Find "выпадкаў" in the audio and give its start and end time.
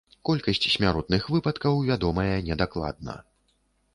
1.35-1.77